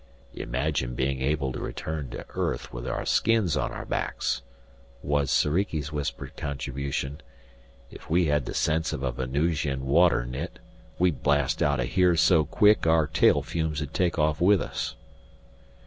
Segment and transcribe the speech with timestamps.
[0.33, 4.41] "Imagine being able to return to earth with our skins on our backs,"
[5.03, 7.21] was Soriki's whispered contribution.
[7.91, 10.57] "If we had the sense of a Venusian water nit,
[10.97, 14.95] we'd blast out of here so quick our tail fumes'd take off with us!"